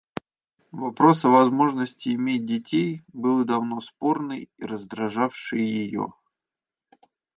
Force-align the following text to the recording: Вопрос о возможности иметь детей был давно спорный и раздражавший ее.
Вопрос 0.71 1.25
о 1.25 1.29
возможности 1.29 2.09
иметь 2.15 2.47
детей 2.47 3.03
был 3.13 3.45
давно 3.45 3.81
спорный 3.81 4.49
и 4.57 4.63
раздражавший 4.65 5.61
ее. 5.61 6.15